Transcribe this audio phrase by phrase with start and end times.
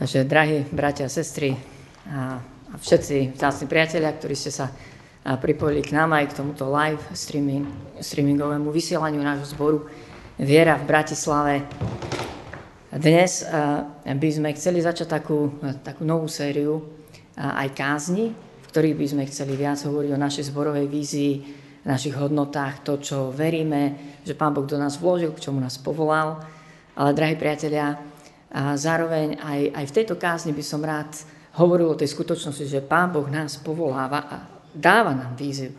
[0.00, 1.52] Takže, drahí bratia a sestry
[2.08, 2.40] a,
[2.72, 4.72] všetci vzácni priatelia, ktorí ste sa
[5.22, 7.68] pripojili k nám aj k tomuto live streaming,
[8.00, 9.86] streamingovému vysielaniu nášho zboru
[10.40, 11.54] Viera v Bratislave.
[12.90, 13.46] Dnes
[14.02, 15.52] by sme chceli začať takú,
[15.86, 16.82] takú novú sériu
[17.38, 21.34] aj kázni, v ktorých by sme chceli viac hovoriť o našej zborovej vízii,
[21.86, 26.42] našich hodnotách, to, čo veríme, že Pán Boh do nás vložil, k čomu nás povolal.
[26.98, 28.00] Ale, drahí priatelia,
[28.52, 31.08] a zároveň aj, aj v tejto kázni by som rád
[31.56, 34.36] hovoril o tej skutočnosti, že Pán Boh nás povoláva a
[34.76, 35.72] dáva nám víziu.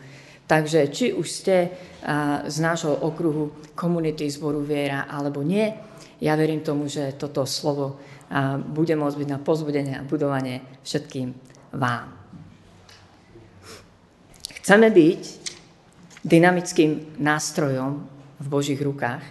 [0.44, 1.70] Takže či už ste
[2.44, 5.70] z nášho okruhu komunity zboru viera alebo nie,
[6.20, 7.96] ja verím tomu, že toto slovo
[8.74, 11.30] bude môcť byť na pozbudenie a budovanie všetkým
[11.78, 12.10] vám.
[14.60, 15.22] Chceme byť
[16.26, 18.04] dynamickým nástrojom
[18.42, 19.22] v Božích rukách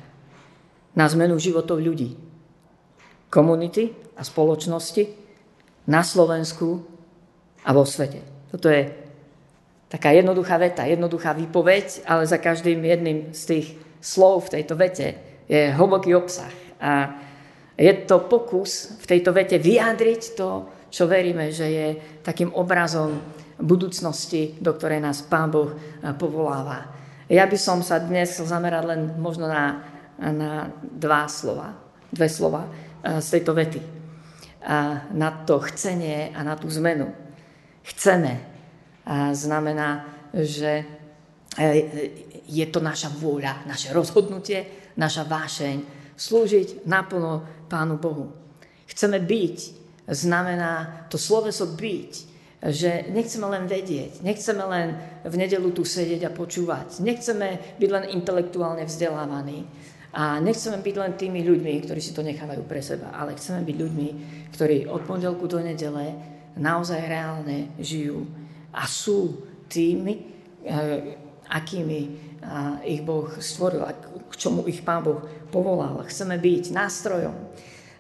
[0.95, 2.32] na zmenu životov ľudí
[3.33, 5.09] komunity a spoločnosti
[5.89, 6.85] na Slovensku
[7.65, 8.21] a vo svete.
[8.53, 8.85] Toto je
[9.89, 13.67] taká jednoduchá veta, jednoduchá výpoveď, ale za každým jedným z tých
[13.97, 15.17] slov v tejto vete
[15.49, 16.53] je hlboký obsah.
[16.77, 17.17] A
[17.73, 20.49] je to pokus v tejto vete vyjadriť to,
[20.93, 21.87] čo veríme, že je
[22.21, 23.17] takým obrazom
[23.57, 25.73] budúcnosti, do ktorej nás Pán Boh
[26.21, 26.85] povoláva.
[27.25, 29.81] Ja by som sa dnes chcel zamerať len možno na,
[30.21, 31.73] na dva slova.
[32.13, 32.69] Dve slova
[33.03, 33.81] z tejto vety.
[34.63, 37.11] A na to chcenie a na tú zmenu.
[37.83, 38.39] Chceme
[39.03, 40.87] a znamená, že
[41.59, 41.73] e,
[42.47, 45.83] je to naša vôľa, naše rozhodnutie, naša vášeň
[46.15, 48.31] slúžiť naplno Pánu Bohu.
[48.87, 49.57] Chceme byť,
[50.07, 52.11] znamená to sloveso byť,
[52.63, 54.87] že nechceme len vedieť, nechceme len
[55.27, 59.67] v nedelu tu sedieť a počúvať, nechceme byť len intelektuálne vzdelávaní,
[60.13, 63.75] a nechceme byť len tými ľuďmi, ktorí si to nechávajú pre seba, ale chceme byť
[63.81, 64.07] ľuďmi,
[64.53, 66.13] ktorí od pondelku do nedele
[66.53, 68.29] naozaj reálne žijú
[68.69, 70.13] a sú tými,
[70.69, 71.17] eh,
[71.49, 72.33] akými
[72.83, 73.83] ich Boh stvoril,
[74.27, 76.03] k čomu ich Pán Boh povolal.
[76.07, 77.35] Chceme byť nástrojom.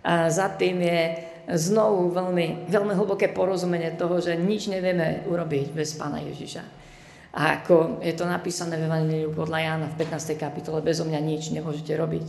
[0.03, 1.01] A za tým je
[1.55, 6.82] znovu veľmi, veľmi hlboké porozumenie toho, že nič nevieme urobiť bez Pána Ježiša.
[7.33, 10.37] A ako je to napísané v Evangeliu podľa Jána v 15.
[10.37, 12.27] kapitole, bezo mňa nič nemôžete robiť.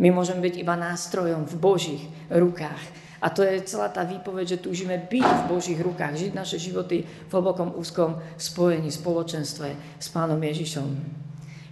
[0.00, 2.80] My môžeme byť iba nástrojom v Božích rukách.
[3.18, 7.02] A to je celá tá výpoveď, že túžime byť v Božích rukách, žiť naše životy
[7.04, 10.86] v hlbokom úzkom spojení, spoločenstve s Pánom Ježišom.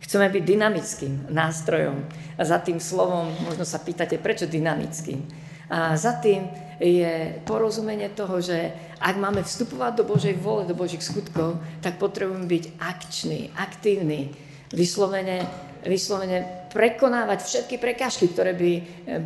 [0.03, 2.03] Chceme byť dynamickým nástrojom.
[2.37, 5.23] A za tým slovom možno sa pýtate, prečo dynamickým.
[5.71, 11.05] A za tým je porozumenie toho, že ak máme vstupovať do Božej vole, do Božích
[11.05, 14.33] skutkov, tak potrebujeme byť akční, aktívni,
[14.73, 15.45] vyslovene,
[15.85, 18.73] vyslovene prekonávať všetky prekážky, ktoré by,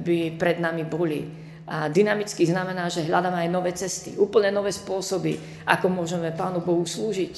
[0.07, 1.27] by pred nami boli.
[1.71, 6.83] A dynamicky znamená, že hľadáme aj nové cesty, úplne nové spôsoby, ako môžeme Pánu Bohu
[6.83, 7.35] slúžiť,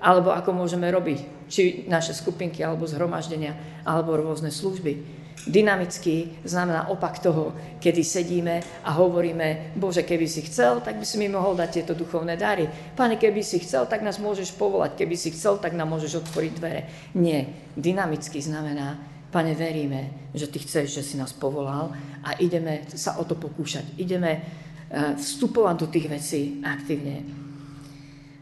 [0.00, 5.23] alebo ako môžeme robiť, či naše skupinky, alebo zhromaždenia, alebo rôzne služby.
[5.44, 11.20] Dynamický znamená opak toho, kedy sedíme a hovoríme, Bože, keby si chcel, tak by si
[11.20, 12.64] mi mohol dať tieto duchovné dary.
[12.96, 14.96] Pane, keby si chcel, tak nás môžeš povolať.
[14.96, 16.80] Keby si chcel, tak nám môžeš otvoriť dvere.
[17.12, 17.44] Nie.
[17.76, 18.96] Dynamický znamená,
[19.28, 21.92] Pane, veríme, že Ty chceš, že si nás povolal
[22.24, 24.00] a ideme sa o to pokúšať.
[24.00, 27.20] Ideme eh, vstupovať do tých vecí aktívne.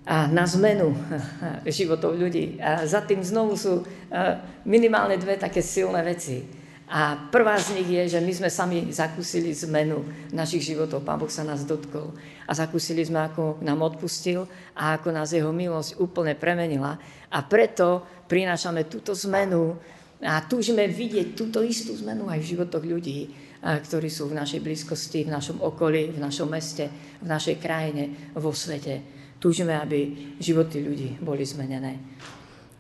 [0.07, 0.95] A na zmenu
[1.67, 2.59] životov ľudí.
[2.63, 3.87] A za tým znovu sú
[4.67, 6.62] minimálne dve také silné veci.
[6.93, 11.01] A prvá z nich je, že my sme sami zakúsili zmenu našich životov.
[11.01, 12.13] Pán Boh sa nás dotkol.
[12.45, 14.45] A zakúsili sme, ako nám odpustil
[14.77, 17.01] a ako nás jeho milosť úplne premenila.
[17.33, 19.73] A preto prinášame túto zmenu
[20.21, 23.33] a túžime vidieť túto istú zmenu aj v životoch ľudí,
[23.65, 26.93] ktorí sú v našej blízkosti, v našom okolí, v našom meste,
[27.25, 29.01] v našej krajine, vo svete.
[29.41, 31.97] Túžime, aby životy ľudí boli zmenené.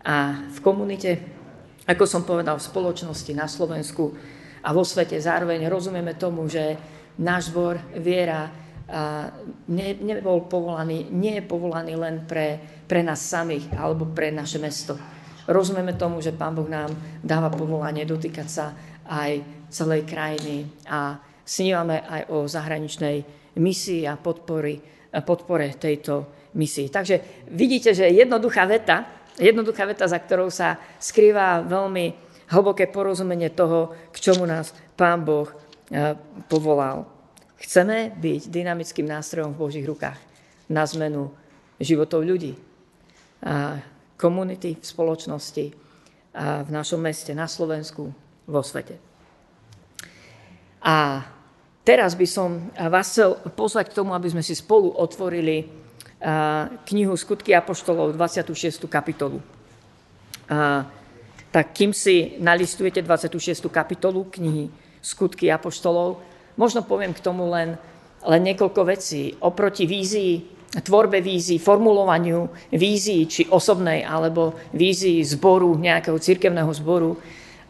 [0.04, 1.40] A v komunite
[1.86, 4.14] ako som povedal, v spoločnosti na Slovensku
[4.62, 6.78] a vo svete zároveň rozumieme tomu, že
[7.18, 8.48] náš zbor viera
[9.66, 14.94] ne, nebol povolaný, nie je povolaný len pre, pre nás samých alebo pre naše mesto.
[15.48, 18.66] Rozumieme tomu, že Pán Boh nám dáva povolanie dotýkať sa
[19.08, 23.16] aj celej krajiny a snívame aj o zahraničnej
[23.58, 24.78] misii a podpory,
[25.26, 26.92] podpore tejto misii.
[26.92, 32.12] Takže vidíte, že jednoduchá veta, Jednoduchá veta, za ktorou sa skrýva veľmi
[32.52, 35.54] hlboké porozumenie toho, k čomu nás Pán Boh e,
[36.52, 37.08] povolal.
[37.56, 40.18] Chceme byť dynamickým nástrojom v Božích rukách
[40.68, 41.32] na zmenu
[41.80, 42.58] životov ľudí,
[43.42, 43.82] a
[44.14, 45.66] komunity v spoločnosti,
[46.38, 48.14] v našom meste, na Slovensku,
[48.46, 48.96] vo svete.
[50.82, 51.26] A
[51.82, 55.81] teraz by som vás chcel pozvať k tomu, aby sme si spolu otvorili
[56.86, 58.86] knihu Skutky Apoštolov, 26.
[58.86, 59.42] kapitolu.
[61.52, 63.66] Tak kým si nalistujete 26.
[63.68, 64.70] kapitolu knihy
[65.02, 66.22] Skutky Apoštolov,
[66.54, 67.74] možno poviem k tomu len,
[68.22, 69.34] len niekoľko vecí.
[69.42, 70.46] Oproti vízii,
[70.80, 77.18] tvorbe vízii, formulovaniu vízii, či osobnej, alebo vízii zboru, nejakého cirkevného zboru,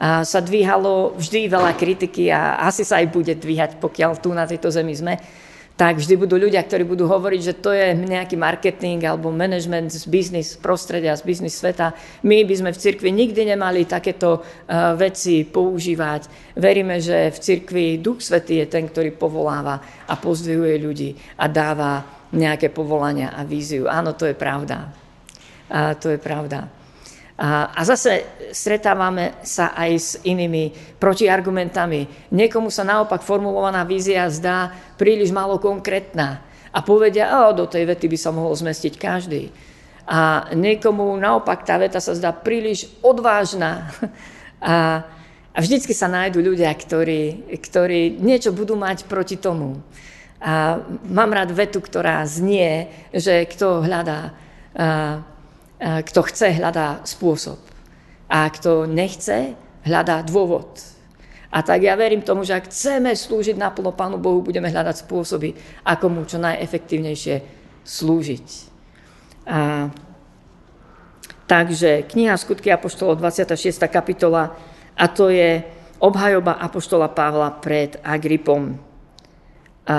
[0.02, 4.42] a sa dvíhalo vždy veľa kritiky a asi sa aj bude dvíhať, pokiaľ tu na
[4.50, 5.14] tejto zemi sme
[5.82, 10.06] tak vždy budú ľudia, ktorí budú hovoriť, že to je nejaký marketing alebo management z
[10.06, 11.90] biznis prostredia, z biznis sveta.
[12.22, 16.54] My by sme v cirkvi nikdy nemali takéto uh, veci používať.
[16.54, 21.10] Veríme, že v cirkvi Duch Svetý je ten, ktorý povoláva a pozdvihuje ľudí
[21.42, 23.90] a dáva nejaké povolania a víziu.
[23.90, 24.86] Áno, to je pravda.
[25.66, 26.81] A to je pravda.
[27.38, 32.28] A, a zase stretávame sa aj s inými protiargumentami.
[32.28, 34.68] Niekomu sa naopak formulovaná vízia zdá
[35.00, 39.48] príliš málo konkrétna a povedia, o, do tej vety by sa mohol zmestiť každý.
[40.08, 43.88] A niekomu naopak tá veta sa zdá príliš odvážna.
[44.62, 45.02] A,
[45.50, 49.82] a vždycky sa nájdú ľudia, ktorí, ktorí niečo budú mať proti tomu.
[50.38, 50.78] A
[51.10, 54.38] mám rád vetu, ktorá znie, že kto hľadá
[55.82, 57.58] kto chce, hľadá spôsob.
[58.30, 60.78] A kto nechce, hľadá dôvod.
[61.52, 65.52] A tak ja verím tomu, že ak chceme slúžiť naplno Pánu Bohu, budeme hľadať spôsoby,
[65.84, 67.36] ako mu čo najefektívnejšie
[67.84, 68.46] slúžiť.
[69.50, 69.90] A,
[71.44, 73.84] takže kniha Skutky Apoštolov, 26.
[73.90, 74.56] kapitola,
[74.96, 75.60] a to je
[76.00, 78.72] obhajoba Apoštola Pavla pred Agripom.
[79.84, 79.98] A,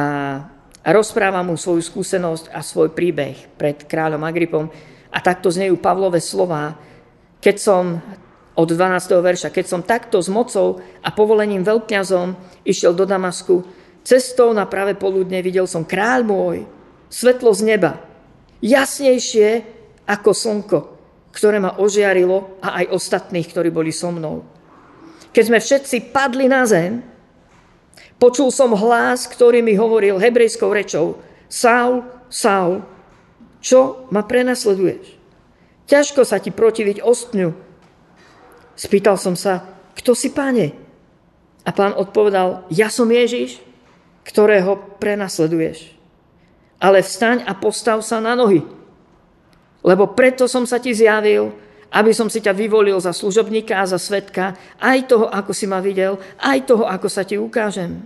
[0.81, 4.73] a rozpráva mu svoju skúsenosť a svoj príbeh pred kráľom Agripom,
[5.13, 6.73] a takto znejú Pavlové slova,
[7.37, 8.01] keď som
[8.57, 9.13] od 12.
[9.21, 12.33] verša, keď som takto s mocou a povolením veľkňazom
[12.65, 13.61] išiel do Damasku,
[14.01, 16.57] cestou na pravé poludne videl som kráľ môj,
[17.13, 18.01] svetlo z neba,
[18.61, 19.65] jasnejšie
[20.09, 20.79] ako slnko,
[21.33, 24.45] ktoré ma ožiarilo a aj ostatných, ktorí boli so mnou.
[25.33, 27.01] Keď sme všetci padli na zem,
[28.21, 31.17] počul som hlas, ktorý mi hovoril hebrejskou rečou,
[31.49, 32.85] Saul, Saul,
[33.63, 35.15] čo ma prenasleduješ?
[35.87, 37.55] Ťažko sa ti protiviť ostňu.
[38.75, 39.63] Spýtal som sa,
[39.95, 40.75] kto si páne?
[41.63, 43.63] A pán odpovedal, ja som Ježiš,
[44.27, 45.95] ktorého prenasleduješ.
[46.83, 48.67] Ale vstaň a postav sa na nohy.
[49.79, 51.55] Lebo preto som sa ti zjavil,
[51.93, 55.79] aby som si ťa vyvolil za služobníka a za svetka, aj toho, ako si ma
[55.79, 58.03] videl, aj toho, ako sa ti ukážem.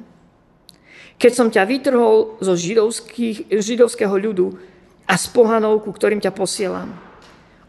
[1.18, 2.54] Keď som ťa vytrhol zo
[3.50, 4.77] židovského ľudu,
[5.08, 6.92] a s pohanov, ku ktorým ťa posielam.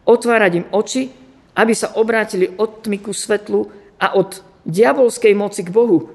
[0.03, 1.15] Otvárať im oči,
[1.55, 6.11] aby sa obrátili od tmy ku svetlu a od diabolskej moci k Bohu.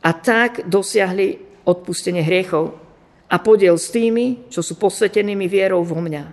[0.00, 2.78] A tak dosiahli odpustenie hriechov
[3.30, 6.24] a podiel s tými, čo sú posvetenými vierou vo mňa.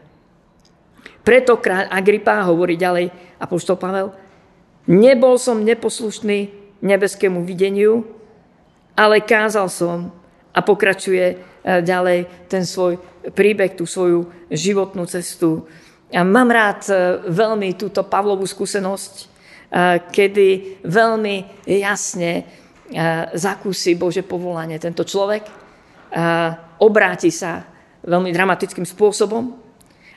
[1.21, 4.15] Preto kráľ Agripa hovorí ďalej apoštol Pavel,
[4.87, 6.49] nebol som neposlušný
[6.79, 8.07] nebeskému videniu,
[8.95, 10.09] ale kázal som
[10.55, 11.37] a pokračuje
[11.67, 12.95] ďalej ten svoj
[13.35, 15.67] príbeh, tú svoju životnú cestu.
[16.07, 16.93] Ja mám rád e,
[17.27, 19.25] veľmi túto Pavlovú skúsenosť, e,
[20.07, 20.47] kedy
[20.87, 22.63] veľmi jasne
[23.35, 24.79] zakúsi Bože povolanie.
[24.79, 25.43] Tento človek
[26.79, 27.67] obráti sa
[27.99, 29.59] veľmi dramatickým spôsobom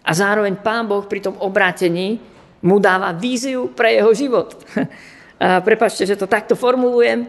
[0.06, 2.22] a zároveň Pán Boh pri tom obrátení
[2.62, 4.54] mu dáva víziu pre jeho život.
[5.66, 7.26] Prepačte, že to takto formulujem,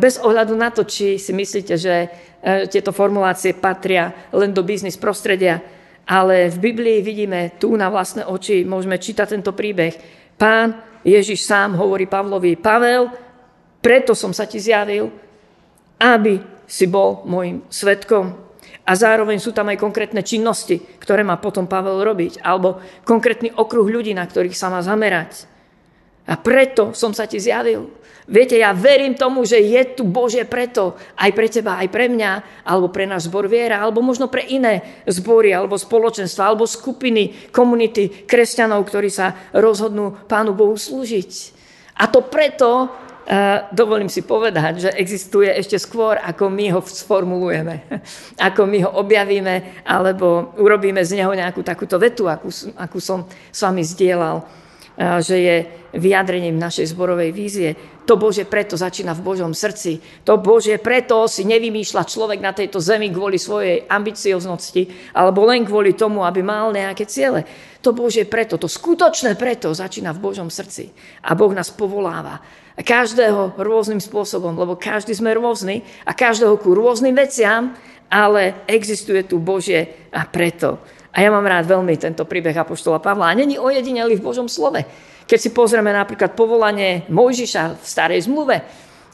[0.00, 2.33] bez ohľadu na to, či si myslíte, že E,
[2.68, 5.64] tieto formulácie patria len do biznis prostredia,
[6.04, 9.96] ale v Biblii vidíme tu na vlastné oči, môžeme čítať tento príbeh.
[10.36, 13.08] Pán Ježiš sám hovorí Pavlovi, Pavel,
[13.80, 15.08] preto som sa ti zjavil,
[16.00, 18.44] aby si bol môjim svetkom.
[18.84, 23.88] A zároveň sú tam aj konkrétne činnosti, ktoré má potom Pavel robiť, alebo konkrétny okruh
[23.88, 25.48] ľudí, na ktorých sa má zamerať.
[26.28, 27.88] A preto som sa ti zjavil.
[28.24, 32.64] Viete, ja verím tomu, že je tu Bože preto, aj pre teba, aj pre mňa,
[32.64, 38.24] alebo pre náš zbor viera, alebo možno pre iné zbory, alebo spoločenstva, alebo skupiny, komunity
[38.24, 41.52] kresťanov, ktorí sa rozhodnú Pánu Bohu slúžiť.
[42.00, 42.88] A to preto,
[43.24, 47.80] Uh, dovolím si povedať, že existuje ešte skôr, ako my ho sformulujeme,
[48.52, 53.64] ako my ho objavíme, alebo urobíme z neho nejakú takúto vetu, akú, akú som s
[53.64, 54.44] vami zdieľal.
[54.98, 55.56] Že je
[55.94, 57.70] vyjadrením našej zborovej vízie.
[58.04, 59.98] To Bože preto začína v Božom srdci.
[60.28, 65.96] To Bože preto si nevymýšľa človek na tejto zemi kvôli svojej ambicioznosti alebo len kvôli
[65.96, 67.42] tomu, aby mal nejaké ciele.
[67.80, 70.92] To Bože preto, to skutočné preto začína v Božom srdci.
[71.24, 72.42] A Boh nás povoláva.
[72.74, 77.70] Každého rôznym spôsobom, lebo každý sme rôzny a každého ku rôznym veciam,
[78.10, 80.82] ale existuje tu Bože a preto.
[81.14, 83.30] A ja mám rád veľmi tento príbeh Apoštola Pavla.
[83.30, 84.82] A není ojedinelý v Božom slove.
[85.24, 88.60] Keď si pozrieme napríklad povolanie Mojžiša v starej zmluve,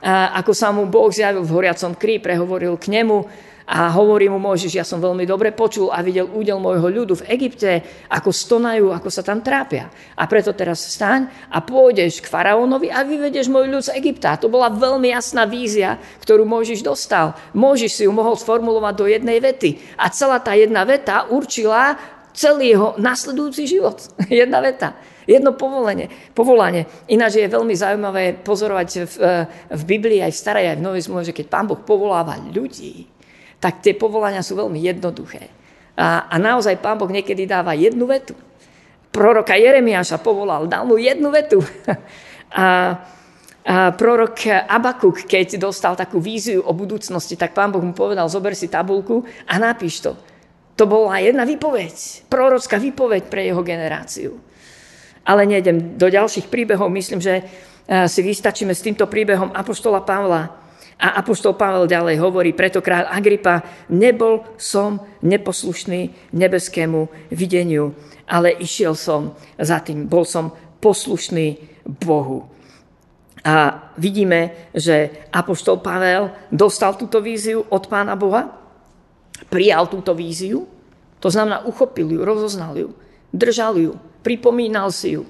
[0.08, 3.28] ako sa mu Boh zjavil v horiacom krí, prehovoril k nemu
[3.70, 7.26] a hovorí mu Mojžiš, ja som veľmi dobre počul a videl údel môjho ľudu v
[7.38, 7.78] Egypte,
[8.10, 9.86] ako stonajú, ako sa tam trápia.
[10.18, 14.34] A preto teraz staň a pôjdeš k faraónovi a vyvedeš môj ľud z Egypta.
[14.42, 17.38] To bola veľmi jasná vízia, ktorú Mojžiš dostal.
[17.54, 19.78] Mojžiš si ju mohol sformulovať do jednej vety.
[20.02, 21.94] A celá tá jedna veta určila
[22.34, 24.02] celý jeho nasledujúci život.
[24.26, 24.98] jedna veta.
[25.30, 26.90] Jedno povolenie, povolanie.
[27.06, 29.14] Ináč je veľmi zaujímavé pozorovať v,
[29.70, 33.19] v Biblii aj v starej, aj v Novej zmluve, že keď Pán Boh povoláva ľudí,
[33.60, 35.52] tak tie povolania sú veľmi jednoduché.
[36.00, 38.32] A, a naozaj Pán Boh niekedy dáva jednu vetu.
[39.12, 41.60] Proroka Jeremiáša povolal, dal mu jednu vetu.
[42.50, 42.66] A,
[43.62, 48.58] a prorok Abakuk, keď dostal takú víziu o budúcnosti, tak pán Boh mu povedal, zober
[48.58, 50.18] si tabulku a napíš to.
[50.74, 54.42] To bola jedna výpoveď, prorocká výpoveď pre jeho generáciu.
[55.22, 56.90] Ale nejdem do ďalších príbehov.
[56.90, 60.50] Myslím, že eh, si vystačíme s týmto príbehom Apoštola Pavla.
[61.00, 67.96] A Apoštol Pavel ďalej hovorí, preto kráľ Agripa, nebol som neposlušný nebeskému videniu,
[68.28, 70.52] ale išiel som za tým, bol som
[70.84, 71.56] poslušný
[72.04, 72.44] Bohu.
[73.40, 78.52] A vidíme, že Apoštol Pavel dostal túto víziu od Pána Boha,
[79.48, 80.68] prijal túto víziu,
[81.16, 82.92] to znamená uchopil ju, rozoznal ju,
[83.32, 85.24] držal ju, pripomínal si ju,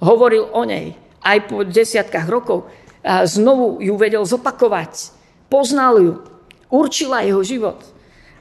[0.00, 2.72] hovoril o nej aj po desiatkách rokov,
[3.04, 5.12] znovu ju vedel zopakovať,
[5.48, 6.12] poznal ju,
[6.70, 7.82] určila jeho život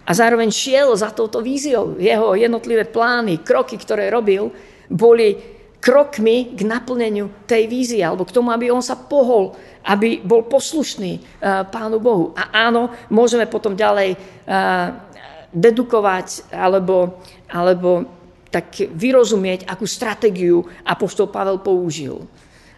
[0.06, 1.98] a zároveň šiel za touto víziou.
[1.98, 4.50] Jeho jednotlivé plány, kroky, ktoré robil,
[4.90, 5.38] boli
[5.80, 11.40] krokmi k naplneniu tej vízie, alebo k tomu, aby on sa pohol, aby bol poslušný
[11.72, 12.36] Pánu Bohu.
[12.36, 14.20] A áno, môžeme potom ďalej
[15.50, 18.06] dedukovať alebo, alebo
[18.50, 22.26] tak vyrozumieť, akú stratégiu Apoštol Pavel použil.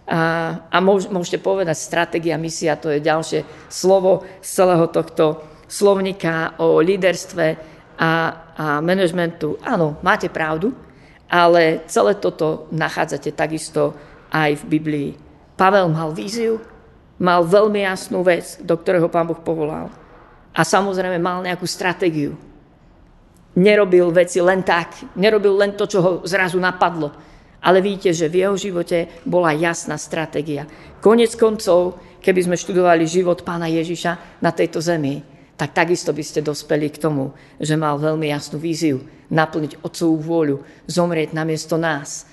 [0.09, 0.21] A,
[0.67, 7.45] a môžete povedať, stratégia, misia, to je ďalšie slovo z celého tohto slovníka o líderstve
[7.95, 8.11] a,
[8.57, 9.55] a manažmentu.
[9.63, 10.75] Áno, máte pravdu,
[11.31, 13.95] ale celé toto nachádzate takisto
[14.33, 15.09] aj v Biblii.
[15.55, 16.59] Pavel mal víziu,
[17.21, 19.87] mal veľmi jasnú vec, do ktorého pán Boh povolal.
[20.51, 22.35] A samozrejme mal nejakú stratégiu
[23.55, 27.11] nerobil veci len tak, nerobil len to, čo ho zrazu napadlo.
[27.61, 30.65] Ale vidíte, že v jeho živote bola jasná stratégia.
[30.97, 35.21] Konec koncov, keby sme študovali život pána Ježiša na tejto zemi,
[35.53, 40.57] tak takisto by ste dospeli k tomu, že mal veľmi jasnú víziu naplniť otcovú vôľu,
[40.89, 42.25] zomrieť namiesto nás,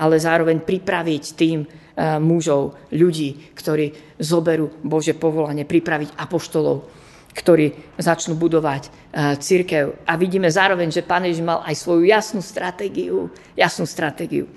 [0.00, 7.05] ale zároveň pripraviť tým a, mužov, ľudí, ktorí zoberú Bože povolanie, pripraviť apoštolov,
[7.36, 9.92] ktorí začnú budovať uh, církev.
[10.08, 13.28] A vidíme zároveň, že pán Ježiš mal aj svoju jasnú stratégiu.
[13.52, 14.48] Jasnú stratégiu.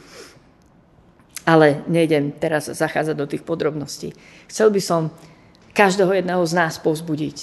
[1.43, 4.15] Ale nejdem teraz zachádzať do tých podrobností.
[4.47, 5.11] Chcel by som
[5.75, 7.37] každého jedného z nás povzbudiť.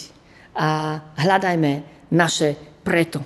[0.57, 1.85] A hľadajme
[2.16, 3.21] naše preto.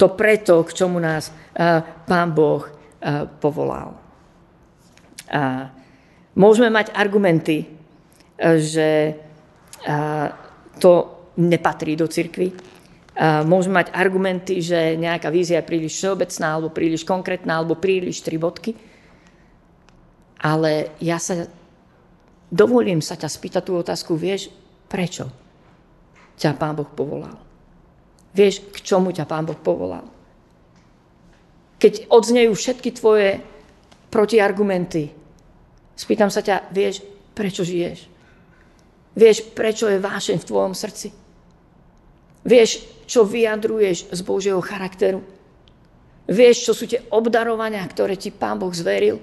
[0.00, 4.00] To preto, k čomu nás uh, pán Boh uh, povolal.
[5.28, 5.68] A
[6.32, 7.66] môžeme mať argumenty,
[8.38, 9.14] že
[10.78, 12.54] to nepatrí do cirkvy.
[13.46, 18.38] Môžeme mať argumenty, že nejaká vízia je príliš všeobecná, alebo príliš konkrétna, alebo príliš tri
[18.38, 18.74] bodky.
[20.42, 21.46] Ale ja sa
[22.50, 24.50] dovolím sa ťa spýtať tú otázku, vieš,
[24.86, 25.30] prečo
[26.38, 27.38] ťa Pán Boh povolal?
[28.34, 30.06] Vieš, k čomu ťa Pán Boh povolal?
[31.78, 33.42] Keď odznejú všetky tvoje
[34.10, 35.10] protiargumenty,
[35.94, 37.02] spýtam sa ťa, vieš,
[37.34, 38.10] prečo žiješ?
[39.14, 41.23] Vieš, prečo je vášeň v tvojom srdci?
[42.44, 45.24] Vieš, čo vyjadruješ z Božieho charakteru?
[46.28, 49.20] Vieš, čo sú tie obdarovania, ktoré ti Pán Boh zveril?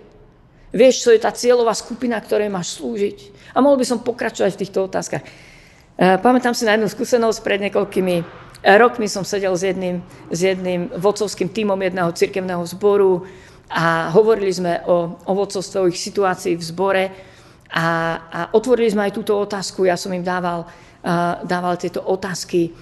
[0.73, 3.17] Vieš, čo je tá cieľová skupina, ktorej máš slúžiť?
[3.53, 5.21] A mohol by som pokračovať v týchto otázkach.
[5.21, 5.27] E,
[6.17, 8.23] pamätám si na jednu skúsenosť pred niekoľkými e,
[8.79, 9.99] rokmi som sedel s jedným,
[10.31, 13.27] s jedným vodcovským tímom jedného cirkevného zboru
[13.67, 17.03] a hovorili sme o, o vodcovstve, o ich situácii v zbore
[17.71, 17.87] a,
[18.29, 19.87] a otvorili sme aj túto otázku.
[19.87, 22.75] Ja som im dával, uh, dával tieto otázky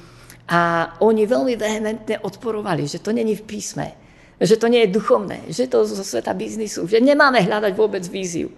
[0.49, 0.59] a
[1.05, 3.93] oni veľmi vehementne odporovali, že to není v písme,
[4.41, 8.49] že to nie je duchovné, že to zo sveta biznisu, že nemáme hľadať vôbec víziu.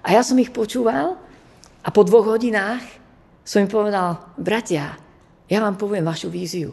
[0.00, 1.20] A ja som ich počúval
[1.84, 2.80] a po dvoch hodinách
[3.44, 4.96] som im povedal, bratia,
[5.46, 6.72] ja vám poviem vašu víziu,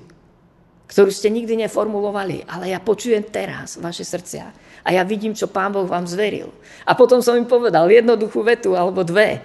[0.87, 4.45] ktorú ste nikdy neformulovali, ale ja počujem teraz vaše srdcia
[4.79, 6.49] a ja vidím, čo Pán Boh vám zveril.
[6.87, 9.43] A potom som im povedal jednoduchú vetu alebo dve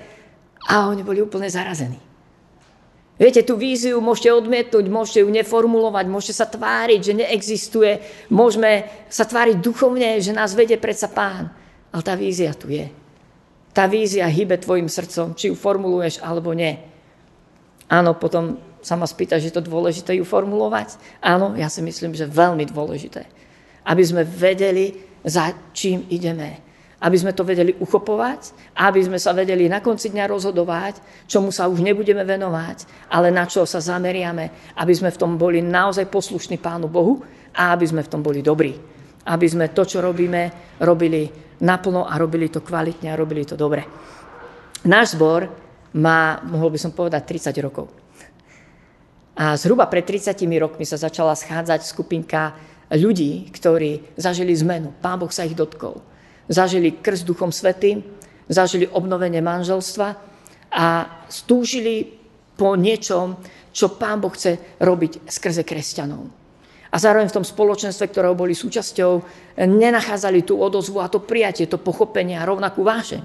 [0.62, 2.07] a oni boli úplne zarazení.
[3.18, 7.98] Viete, tú víziu môžete odmietnúť, môžete ju neformulovať, môžete sa tváriť, že neexistuje,
[8.30, 11.50] môžeme sa tváriť duchovne, že nás vedie predsa pán.
[11.90, 12.86] Ale tá vízia tu je.
[13.74, 16.78] Tá vízia hýbe tvojim srdcom, či ju formuluješ alebo nie.
[17.90, 20.94] Áno, potom sa ma spýta, že je to dôležité ju formulovať.
[21.18, 23.26] Áno, ja si myslím, že veľmi dôležité.
[23.82, 24.94] Aby sme vedeli,
[25.26, 26.67] za čím ideme
[26.98, 30.98] aby sme to vedeli uchopovať, aby sme sa vedeli na konci dňa rozhodovať,
[31.30, 35.62] čomu sa už nebudeme venovať, ale na čo sa zameriame, aby sme v tom boli
[35.62, 37.22] naozaj poslušní Pánu Bohu
[37.54, 38.74] a aby sme v tom boli dobrí.
[39.30, 41.30] Aby sme to, čo robíme, robili
[41.62, 43.86] naplno a robili to kvalitne a robili to dobre.
[44.82, 45.46] Náš zbor
[45.94, 47.86] má, mohol by som povedať, 30 rokov.
[49.38, 52.58] A zhruba pred 30 rokmi sa začala schádzať skupinka
[52.90, 54.90] ľudí, ktorí zažili zmenu.
[54.98, 56.02] Pán Boh sa ich dotkol
[56.48, 58.02] zažili krst Duchom Svetým,
[58.48, 60.08] zažili obnovenie manželstva
[60.72, 60.86] a
[61.28, 62.18] stúžili
[62.56, 63.38] po niečom,
[63.70, 66.26] čo Pán Boh chce robiť skrze kresťanov.
[66.88, 69.12] A zároveň v tom spoločenstve, ktorého boli súčasťou,
[69.60, 73.22] nenachádzali tú odozvu a to prijatie, to pochopenie a rovnakú vášeň.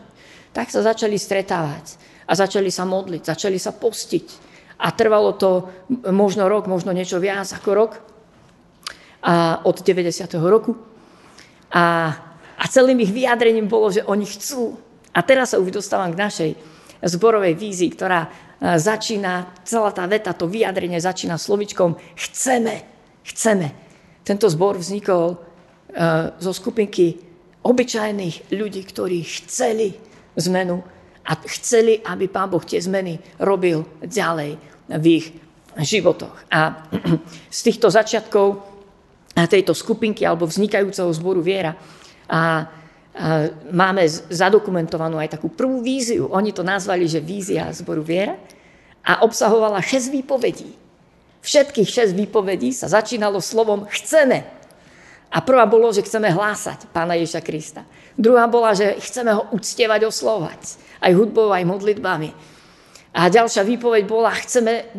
[0.51, 1.95] Tak sa začali stretávať
[2.27, 4.51] a začali sa modliť, začali sa postiť.
[4.83, 5.71] A trvalo to
[6.11, 7.91] možno rok, možno niečo viac ako rok
[9.23, 10.27] a od 90.
[10.43, 10.75] roku.
[11.71, 12.11] A
[12.57, 14.77] a celým ich vyjadrením bolo, že oni chcú.
[15.13, 16.51] A teraz sa už dostávam k našej
[17.03, 18.29] zborovej vízii, ktorá e,
[18.79, 22.81] začína, celá tá veta, to vyjadrenie začína slovičkom chceme,
[23.27, 23.67] chceme.
[24.23, 25.37] Tento zbor vznikol e,
[26.39, 27.19] zo skupinky
[27.63, 29.93] obyčajných ľudí, ktorí chceli
[30.39, 30.81] zmenu
[31.23, 34.59] a chceli, aby Pán Boh tie zmeny robil ďalej
[34.91, 35.25] v ich
[35.79, 36.51] životoch.
[36.51, 36.87] A
[37.57, 38.73] z týchto začiatkov
[39.33, 41.73] tejto skupinky alebo vznikajúceho zboru viera
[42.29, 42.67] a,
[43.69, 46.33] máme zadokumentovanú aj takú prvú víziu.
[46.33, 48.33] Oni to nazvali, že vízia zboru viera
[49.05, 50.73] a obsahovala 6 výpovedí.
[51.45, 54.47] Všetkých 6 výpovedí sa začínalo slovom chceme.
[55.33, 57.85] A prvá bolo, že chceme hlásať Pána Ježa Krista.
[58.17, 60.61] Druhá bola, že chceme ho uctievať, oslovať.
[61.01, 62.52] Aj hudbou, aj modlitbami.
[63.13, 64.89] A ďalšia výpoveď bola, chceme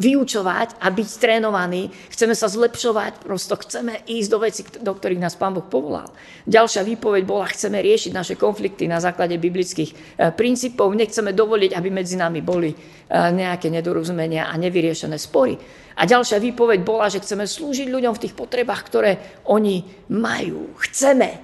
[0.00, 5.36] vyučovať a byť trénovaní, chceme sa zlepšovať, prosto chceme ísť do veci, do ktorých nás
[5.36, 6.08] Pán Boh povolal.
[6.48, 9.96] Ďalšia výpoveď bola, chceme riešiť naše konflikty na základe biblických e,
[10.32, 12.76] princípov, nechceme dovoliť, aby medzi nami boli e,
[13.12, 15.60] nejaké nedorozumenia a nevyriešené spory.
[16.00, 20.72] A ďalšia výpoveď bola, že chceme slúžiť ľuďom v tých potrebách, ktoré oni majú.
[20.88, 21.36] Chceme.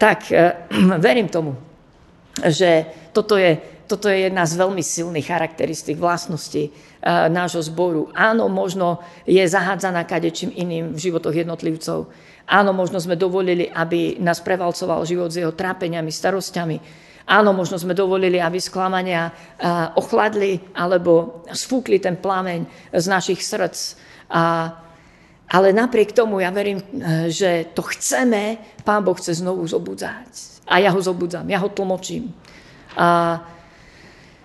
[0.00, 0.56] Tak e,
[1.04, 1.52] verím tomu,
[2.40, 8.08] že toto je toto je jedna z veľmi silných charakteristík vlastností uh, nášho zboru.
[8.16, 12.08] Áno, možno je zahádzaná kadečím iným v životoch jednotlivcov.
[12.44, 16.76] Áno, možno sme dovolili, aby nás prevalcoval život s jeho trápeniami, starostiami.
[17.24, 23.76] Áno, možno sme dovolili, aby sklamania uh, ochladli alebo sfúkli ten plameň z našich srdc.
[24.28, 24.72] A,
[25.48, 30.28] ale napriek tomu ja verím, uh, že to chceme, Pán Boh chce znovu zobudzať.
[30.68, 32.32] A ja ho zobudzam, ja ho tlmočím.
[32.96, 33.40] A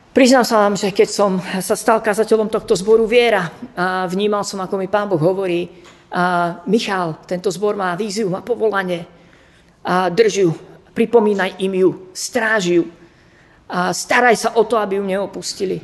[0.09, 4.57] Priznám sa vám, že keď som sa stal kazateľom tohto zboru viera, a vnímal som,
[4.57, 5.69] ako mi Pán Boh hovorí,
[6.09, 9.05] a Michal, tento zbor má víziu, má povolanie,
[9.85, 10.49] a drž
[10.97, 12.83] pripomínaj im ju, stráž ju,
[13.69, 15.77] a staraj sa o to, aby ju neopustili.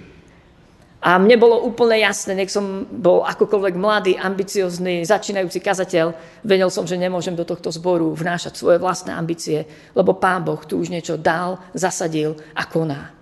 [1.06, 6.90] A mne bolo úplne jasné, nech som bol akokoľvek mladý, ambiciozný, začínajúci kazateľ, vedel som,
[6.90, 11.14] že nemôžem do tohto zboru vnášať svoje vlastné ambície, lebo Pán Boh tu už niečo
[11.14, 13.14] dal, zasadil a koná.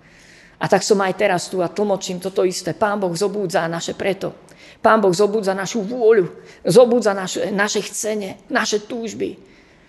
[0.58, 2.72] A tak som aj teraz tu a tlmočím toto isté.
[2.76, 4.34] Pán Boh zobúdza naše preto.
[4.84, 6.28] Pán Boh zobúdza našu vôľu,
[6.60, 9.40] zobúdza naše, naše chcenie, naše túžby.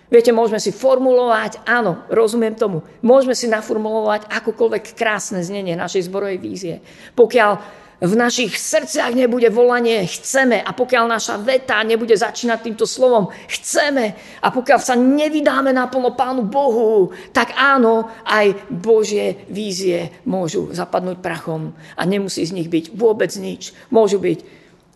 [0.06, 6.38] Viete, môžeme si formulovať, áno, rozumiem tomu, môžeme si naformulovať akokoľvek krásne znenie našej zborovej
[6.38, 6.74] vízie.
[7.18, 7.58] Pokiaľ
[7.96, 14.12] v našich srdciach nebude volanie chceme a pokiaľ naša veta nebude začínať týmto slovom chceme
[14.44, 21.72] a pokiaľ sa nevydáme naplno Pánu Bohu, tak áno, aj Božie vízie môžu zapadnúť prachom
[21.96, 23.72] a nemusí z nich byť vôbec nič.
[23.88, 24.44] Môžu byť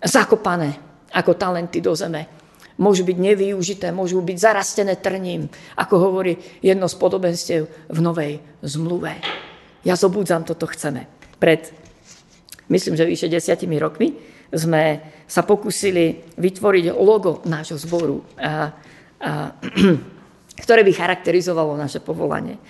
[0.05, 0.77] zakopané
[1.17, 2.29] ako talenty do zeme.
[2.81, 9.21] Môžu byť nevyužité, môžu byť zarastené trním, ako hovorí jedno z podobenstiev v Novej zmluve.
[9.85, 11.05] Ja zobudzam toto chceme.
[11.37, 11.80] Pred
[12.71, 14.15] myslím, že vyše desiatimi rokmi,
[14.51, 18.23] sme sa pokúsili vytvoriť logo nášho zboru.
[18.39, 18.71] A,
[19.21, 19.53] a,
[20.65, 22.61] ktoré by charakterizovalo naše povolanie.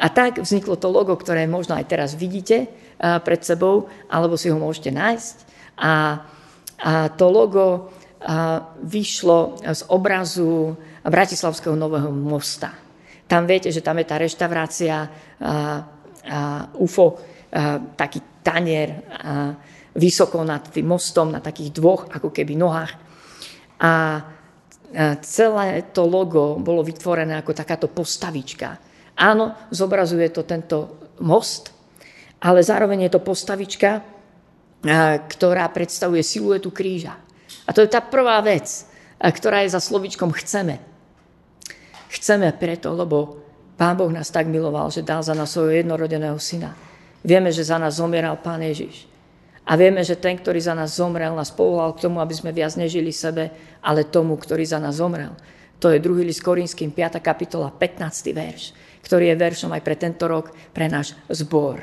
[0.00, 4.56] A tak vzniklo to logo, ktoré možno aj teraz vidíte pred sebou, alebo si ho
[4.56, 5.36] môžete nájsť.
[5.76, 5.92] A,
[6.80, 7.92] a to logo
[8.84, 12.72] vyšlo z obrazu Bratislavského nového mosta.
[13.24, 15.08] Tam viete, že tam je tá reštaurácia
[16.76, 17.06] UFO,
[17.96, 19.04] taký tanier
[19.96, 22.92] vysoko nad tým mostom, na takých dvoch ako keby nohách.
[23.80, 23.92] A
[25.22, 28.78] celé to logo bolo vytvorené ako takáto postavička.
[29.20, 31.70] Áno, zobrazuje to tento most,
[32.40, 34.00] ale zároveň je to postavička,
[35.28, 37.20] ktorá predstavuje siluetu kríža.
[37.68, 38.88] A to je tá prvá vec,
[39.20, 40.80] ktorá je za slovičkom chceme.
[42.10, 43.44] Chceme preto, lebo
[43.76, 46.72] Pán Boh nás tak miloval, že dal za nás svojho jednorodeného syna.
[47.20, 49.10] Vieme, že za nás zomieral Pán Ježiš.
[49.68, 52.74] A vieme, že ten, ktorý za nás zomrel, nás povolal k tomu, aby sme viac
[52.74, 53.52] nežili sebe,
[53.84, 55.30] ale tomu, ktorý za nás zomrel.
[55.80, 56.26] To je 2.
[56.26, 57.22] list Korinským, 5.
[57.22, 58.34] kapitola, 15.
[58.34, 58.62] verš,
[59.04, 61.80] ktorý je veršom aj pre tento rok, pre náš zbor.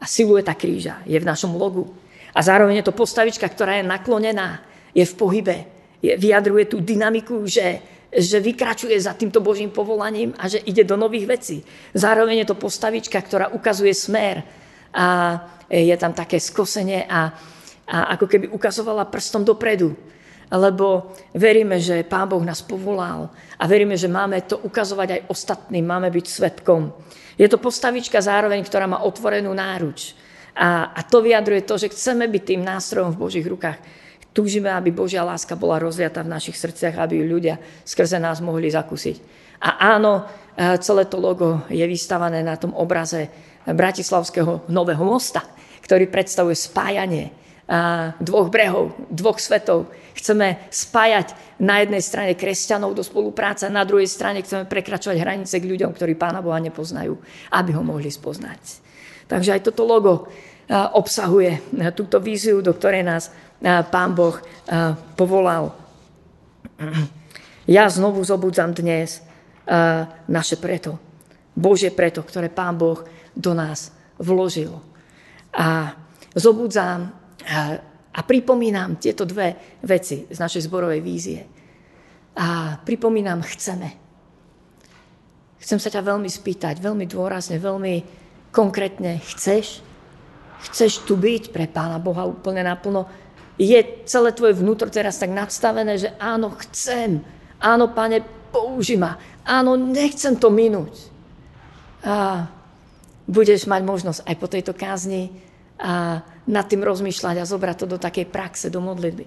[0.00, 1.90] A silueta kríža je v našom logu.
[2.32, 4.64] A zároveň je to postavička, ktorá je naklonená,
[4.96, 5.56] je v pohybe,
[6.00, 7.80] je, vyjadruje tú dynamiku, že,
[8.12, 11.56] že vykračuje za týmto Božím povolaním a že ide do nových vecí.
[11.96, 14.44] Zároveň je to postavička, ktorá ukazuje smer
[14.92, 15.40] a
[15.72, 17.32] je tam také skosenie a,
[17.88, 19.96] a ako keby ukazovala prstom dopredu
[20.52, 25.80] lebo veríme, že Pán Boh nás povolal a veríme, že máme to ukazovať aj ostatným,
[25.80, 26.92] máme byť svetkom.
[27.40, 30.12] Je to postavička zároveň, ktorá má otvorenú náruč.
[30.52, 33.80] A, a to vyjadruje to, že chceme byť tým nástrojom v Božích rukách.
[34.32, 38.72] Túžime, aby Božia láska bola rozliata v našich srdciach, aby ju ľudia skrze nás mohli
[38.72, 39.16] zakúsiť.
[39.60, 40.24] A áno,
[40.56, 43.28] e, celé to logo je vystavané na tom obraze
[43.62, 45.44] Bratislavského nového mosta,
[45.84, 47.42] ktorý predstavuje spájanie
[48.20, 49.88] dvoch brehov, dvoch svetov.
[50.12, 55.70] Chceme spájať na jednej strane kresťanov do spolupráce, na druhej strane chceme prekračovať hranice k
[55.72, 57.16] ľuďom, ktorí Pána Boha nepoznajú,
[57.48, 58.60] aby ho mohli spoznať.
[59.24, 60.28] Takže aj toto logo
[60.70, 61.58] obsahuje
[61.96, 64.36] túto víziu, do ktorej nás Pán Boh
[65.18, 65.72] povolal.
[67.62, 69.22] Ja znovu zobudzam dnes
[70.26, 70.98] naše preto.
[71.54, 73.06] Božie preto, ktoré Pán Boh
[73.38, 74.74] do nás vložil.
[75.54, 75.94] A
[76.34, 77.14] zobudzám
[78.12, 81.40] a pripomínam tieto dve veci z našej zborovej vízie.
[82.34, 83.94] A pripomínam, chceme.
[85.62, 87.94] Chcem sa ťa veľmi spýtať, veľmi dôrazne, veľmi
[88.50, 89.22] konkrétne.
[89.22, 89.86] Chceš?
[90.70, 93.10] Chceš tu byť pre Pána Boha úplne naplno?
[93.58, 97.20] Je celé tvoje vnútro teraz tak nadstavené, že áno, chcem.
[97.58, 98.22] Áno, Pane,
[98.54, 99.18] použi ma.
[99.42, 101.10] Áno, nechcem to minúť.
[102.02, 102.46] A
[103.26, 105.30] budeš mať možnosť aj po tejto kázni
[105.78, 109.26] a nad tým rozmýšľať a zobrať to do takej praxe, do modlitby.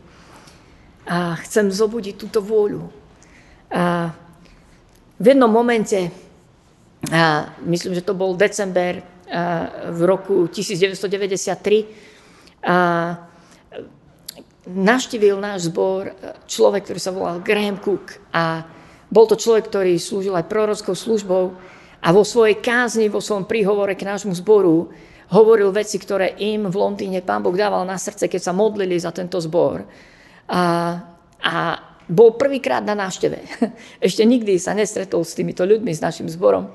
[1.08, 2.92] A chcem zobudiť túto vôľu.
[3.72, 4.12] A
[5.16, 6.12] v jednom momente,
[7.12, 9.00] a myslím, že to bol december
[9.92, 11.86] v roku 1993,
[12.66, 12.78] a
[14.66, 16.10] navštívil náš zbor
[16.50, 18.66] človek, ktorý sa volal Graham Cook a
[19.06, 21.54] bol to človek, ktorý slúžil aj prorockou službou
[22.02, 24.90] a vo svojej kázni, vo svojom príhovore k nášmu zboru
[25.30, 29.10] hovoril veci, ktoré im v Londýne pán Boh dával na srdce, keď sa modlili za
[29.10, 29.86] tento zbor.
[30.50, 30.62] A,
[31.42, 31.54] a
[32.06, 33.66] bol prvýkrát na návšteve.
[34.06, 36.70] Ešte nikdy sa nestretol s týmito ľuďmi, s našim zborom.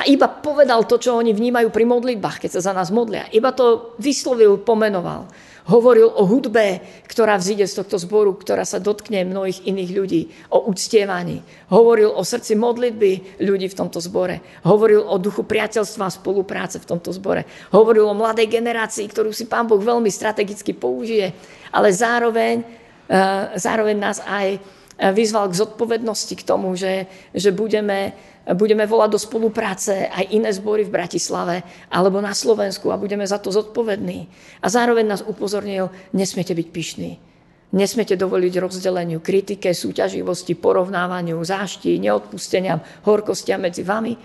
[0.00, 3.28] A iba povedal to, čo oni vnímajú pri modlitbách, keď sa za nás modlia.
[3.36, 5.28] Iba to vyslovil, pomenoval.
[5.68, 10.72] Hovoril o hudbe, ktorá vzíde z tohto zboru, ktorá sa dotkne mnohých iných ľudí, o
[10.72, 11.44] uctievaní.
[11.68, 14.40] Hovoril o srdci modlitby ľudí v tomto zbore.
[14.64, 17.44] Hovoril o duchu priateľstva a spolupráce v tomto zbore.
[17.76, 21.28] Hovoril o mladej generácii, ktorú si Pán Boh veľmi strategicky použije,
[21.76, 28.12] ale zároveň, eh, zároveň nás aj vyzval k zodpovednosti, k tomu, že, že budeme
[28.54, 33.38] budeme volať do spolupráce aj iné zbory v Bratislave alebo na Slovensku a budeme za
[33.38, 34.26] to zodpovední.
[34.64, 37.10] A zároveň nás upozornil, nesmiete byť pyšní.
[37.70, 44.18] Nesmiete dovoliť rozdeleniu, kritike, súťaživosti, porovnávaniu, zášti, neodpusteniam, horkostiam medzi vami.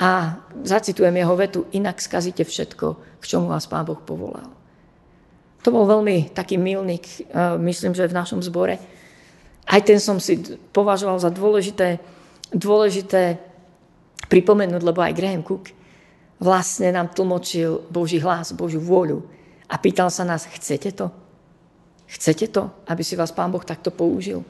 [0.00, 2.86] A zacitujem jeho vetu, inak skazíte všetko,
[3.22, 4.48] k čomu vás Pán Boh povolal.
[5.62, 8.80] To bol veľmi taký milník, eh, myslím, že v našom zbore.
[9.66, 10.40] Aj ten som si
[10.72, 12.00] považoval za dôležité,
[12.52, 13.38] dôležité
[14.30, 15.74] pripomenúť, lebo aj Graham Cook
[16.40, 19.20] vlastne nám tlmočil Boží hlas, Božiu vôľu
[19.70, 21.12] a pýtal sa nás, chcete to?
[22.10, 24.42] Chcete to, aby si vás Pán Boh takto použil?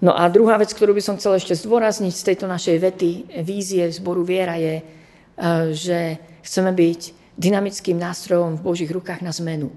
[0.00, 3.10] No a druhá vec, ktorú by som chcel ešte zdôrazniť z tejto našej vety,
[3.44, 4.84] vízie zboru viera je, e,
[5.76, 7.00] že chceme byť
[7.36, 9.68] dynamickým nástrojom v Božích rukách na zmenu.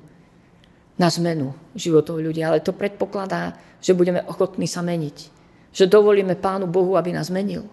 [0.93, 2.45] Na zmenu životov ľudí.
[2.45, 5.17] Ale to predpokladá, že budeme ochotní sa meniť
[5.73, 7.65] Že dovolíme Pánu Bohu, aby nás menil.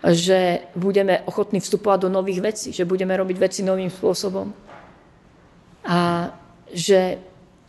[0.00, 2.72] Že budeme ochotní vstupovať do nových vecí.
[2.72, 4.48] Že budeme robiť veci novým spôsobom.
[5.84, 6.32] A
[6.72, 7.20] že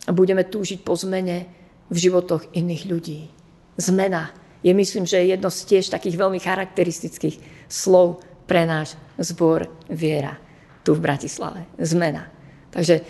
[0.08, 1.46] budeme túžiť po zmene
[1.92, 3.20] v životoch iných ľudí.
[3.78, 4.32] Zmena
[4.64, 10.40] je myslím, že je jedno z tiež takých veľmi charakteristických slov pre náš zbor viera
[10.82, 11.68] tu v Bratislave.
[11.78, 12.32] Zmena.
[12.72, 13.04] Takže,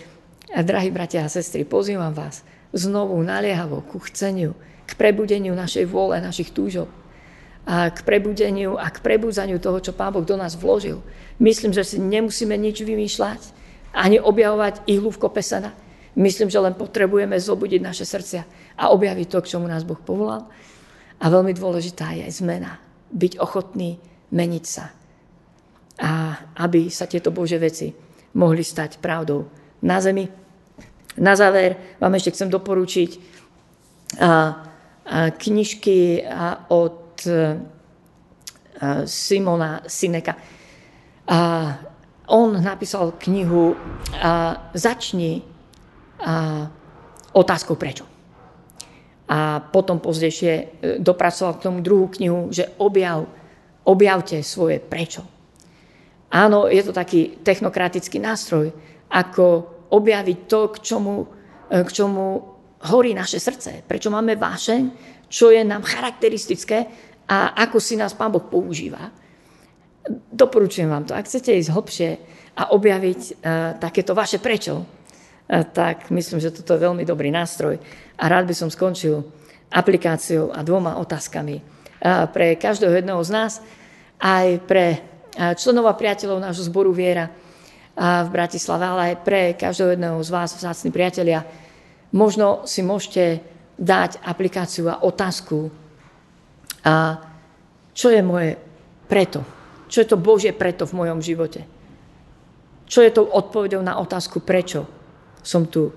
[0.51, 4.55] drahí bratia a sestry, pozývam vás znovu naliehavo ku chceniu,
[4.87, 6.87] k prebudeniu našej vôle, našich túžob,
[7.67, 11.03] a k prebudeniu a k prebudzaniu toho, čo Pán Boh do nás vložil.
[11.35, 13.41] Myslím, že si nemusíme nič vymýšľať,
[13.91, 15.75] ani objavovať ihlu v kopesana.
[16.15, 18.41] Myslím, že len potrebujeme zobudiť naše srdcia
[18.79, 20.47] a objaviť to, k čomu nás Boh povolal.
[21.19, 22.79] A veľmi dôležitá je zmena.
[23.11, 23.99] Byť ochotný
[24.31, 24.95] meniť sa.
[25.99, 27.91] A aby sa tieto Bože veci
[28.39, 29.43] mohli stať pravdou
[29.81, 30.29] na zemi.
[31.17, 33.11] Na záver vám ešte chcem doporučiť
[35.37, 35.97] knižky
[36.69, 36.99] od
[39.05, 40.33] Simona Sineka.
[42.27, 43.73] On napísal knihu
[44.73, 45.41] Začni
[47.37, 48.05] otázkou prečo.
[49.27, 50.65] A potom pozdejšie e,
[51.03, 53.27] dopracoval k tomu druhú knihu, že objav,
[53.83, 55.19] objavte svoje prečo.
[56.31, 58.71] Áno, je to taký technokratický nástroj,
[59.11, 59.45] ako
[59.91, 61.15] objaviť to, k čomu,
[61.71, 62.25] e, k čomu
[62.91, 63.83] horí naše srdce.
[63.87, 64.81] Prečo máme vášeň,
[65.27, 66.87] čo je nám charakteristické
[67.27, 69.11] a ako si nás Pán Boh používa.
[70.31, 71.11] Doporučujem vám to.
[71.11, 72.09] Ak chcete ísť hlbšie
[72.57, 73.35] a objaviť uh,
[73.75, 74.85] takéto vaše prečo, uh,
[75.67, 77.75] tak myslím, že toto je veľmi dobrý nástroj.
[78.15, 79.19] A rád by som skončil
[79.67, 83.53] aplikáciou a dvoma otázkami uh, pre každého jedného z nás,
[84.23, 84.85] aj pre
[85.37, 87.29] členov a priateľov nášho zboru Viera
[87.97, 91.41] v Bratislave, ale aj pre každého jedného z vás, vzácni priatelia.
[92.13, 93.41] Možno si môžete
[93.81, 95.73] dať aplikáciu a otázku,
[96.85, 97.19] a
[97.91, 98.55] čo je moje
[99.09, 99.41] preto?
[99.89, 101.65] Čo je to Božie preto v mojom živote?
[102.87, 104.87] Čo je to odpovedou na otázku prečo
[105.43, 105.91] som tu?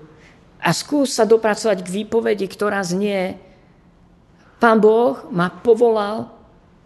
[0.59, 3.39] A skús sa dopracovať k výpovedi, ktorá znie
[4.61, 6.29] Pán Boh ma povolal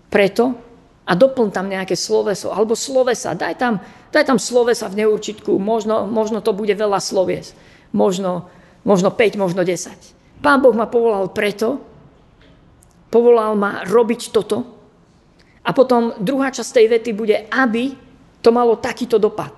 [0.08, 0.56] preto
[1.05, 3.37] a doplň tam nejaké sloveso, alebo slovesa.
[3.37, 3.77] Daj tam,
[4.09, 5.53] daj tam slovesa v neurčitku.
[5.61, 7.53] Možno, možno to bude veľa slovies.
[7.93, 8.49] Možno,
[8.81, 10.41] možno 5, možno 10.
[10.41, 11.77] Pán Boh ma povolal preto,
[13.13, 14.65] povolal ma robiť toto.
[15.65, 17.93] A potom druhá časť tej vety bude, aby
[18.41, 19.53] to malo takýto dopad.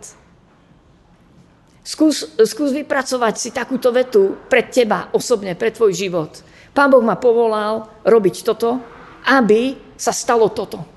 [1.88, 6.44] Skús, skús vypracovať si takúto vetu pre teba osobne, pre tvoj život.
[6.76, 8.84] Pán Boh ma povolal robiť toto,
[9.24, 10.97] aby sa stalo toto.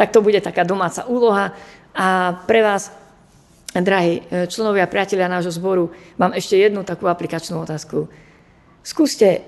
[0.00, 1.52] Tak to bude taká domáca úloha.
[1.92, 2.88] A pre vás,
[3.76, 8.08] drahí členovia a priatelia nášho zboru, mám ešte jednu takú aplikačnú otázku.
[8.80, 9.44] Skúste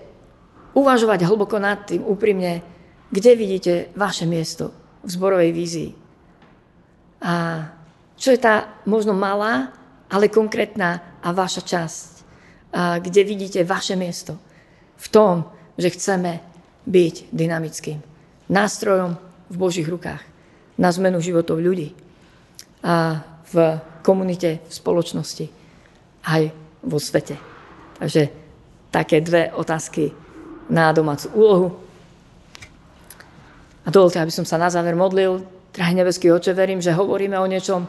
[0.77, 2.61] uvažovať hlboko nad tým, úprimne,
[3.09, 5.91] kde vidíte vaše miesto v zborovej vízii.
[7.25, 7.65] A
[8.21, 9.73] čo je tá možno malá,
[10.13, 12.11] ale konkrétna a vaša časť,
[12.77, 14.37] a kde vidíte vaše miesto
[15.01, 15.49] v tom,
[15.81, 16.45] že chceme
[16.85, 18.05] byť dynamickým
[18.53, 19.17] nástrojom
[19.49, 20.32] v Božích rukách
[20.77, 21.93] na zmenu životov ľudí
[22.83, 25.47] a v komunite, v spoločnosti,
[26.27, 26.43] aj
[26.83, 27.39] vo svete.
[28.03, 28.23] Takže
[28.91, 30.11] také dve otázky
[30.73, 31.69] na domácu úlohu.
[33.83, 35.43] A dovolte, aby som sa na záver modlil.
[35.73, 37.87] Drahý nebeský oče, verím, že hovoríme o niečom,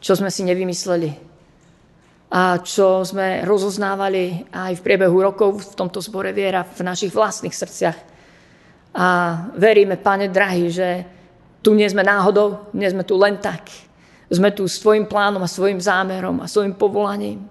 [0.00, 1.10] čo sme si nevymysleli.
[2.32, 7.54] A čo sme rozoznávali aj v priebehu rokov v tomto zbore viera, v našich vlastných
[7.54, 7.98] srdciach.
[8.96, 9.06] A
[9.56, 10.88] veríme, Pane drahý, že
[11.62, 13.68] tu nie sme náhodou, nie sme tu len tak.
[14.26, 17.46] Sme tu s Tvojim plánom a svojim zámerom a svojim povolaním.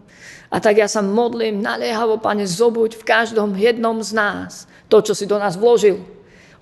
[0.51, 5.17] A tak ja sa modlím naliehavo, Pane, zobuď v každom jednom z nás to, čo
[5.17, 5.99] si do nás vložil.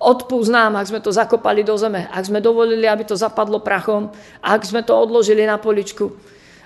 [0.00, 4.10] Odpúsť nám, ak sme to zakopali do zeme, ak sme dovolili, aby to zapadlo prachom,
[4.42, 6.10] ak sme to odložili na poličku,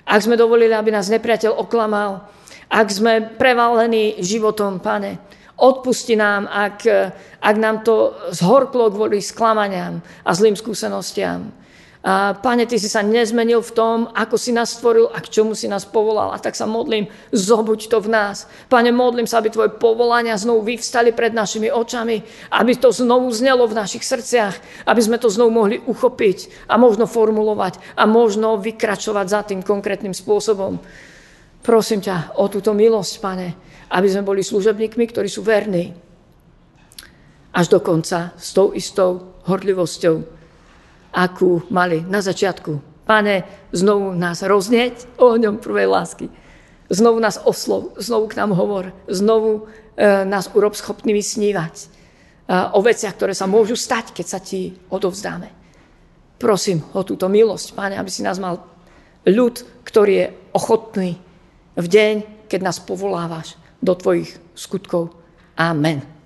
[0.03, 2.25] ak sme dovolili, aby nás nepriateľ oklamal,
[2.69, 5.21] ak sme prevalení životom, pane,
[5.59, 6.87] odpusti nám, ak,
[7.43, 11.51] ak nám to zhorklo kvôli sklamaniam a zlým skúsenostiam.
[11.99, 15.51] A, Pane, Ty si sa nezmenil v tom, ako si nás stvoril a k čomu
[15.51, 16.31] si nás povolal.
[16.31, 18.47] A tak sa modlím, zobuď to v nás.
[18.71, 22.23] Pane, modlím sa, aby Tvoje povolania znovu vyvstali pred našimi očami,
[22.55, 27.03] aby to znovu znelo v našich srdciach, aby sme to znovu mohli uchopiť a možno
[27.03, 30.79] formulovať a možno vykračovať za tým konkrétnym spôsobom.
[31.59, 33.47] Prosím ťa o túto milosť, Pane,
[33.89, 35.97] aby sme boli služebníkmi, ktorí sú verní.
[37.49, 40.21] Až do konca s tou istou horlivosťou,
[41.09, 43.01] akú mali na začiatku.
[43.09, 43.41] Pane,
[43.73, 46.29] znovu nás roznieť ohňom prvej lásky.
[46.93, 49.65] Znovu nás oslov, znovu k nám hovor, znovu
[49.97, 51.97] e, nás urob schopnými snívať.
[52.49, 55.53] o veciach, ktoré sa môžu stať, keď sa ti odovzdáme.
[56.41, 58.65] Prosím o túto milosť, Pane, aby si nás mal
[59.21, 61.21] ľud, ktorý je ochotný
[61.77, 62.15] v deň,
[62.49, 65.09] keď nás povolávaš do tvojich skutkov.
[65.57, 66.18] Amen.